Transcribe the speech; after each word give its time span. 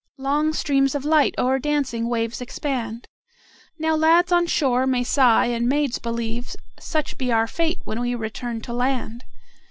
Long 0.17 0.51
streams 0.53 0.95
of 0.95 1.05
light 1.05 1.35
o'er 1.37 1.59
dancing 1.59 2.09
waves 2.09 2.41
expand; 2.41 3.07
Now 3.77 3.95
lads 3.95 4.31
on 4.31 4.47
shore 4.47 4.87
may 4.87 5.03
sigh 5.03 5.45
and 5.45 5.69
maids 5.69 5.99
believe; 5.99 6.55
Such 6.79 7.19
be 7.19 7.31
our 7.31 7.45
fate 7.45 7.81
when 7.83 7.99
we 8.01 8.15
return 8.15 8.61
to 8.61 8.73
land! 8.73 9.25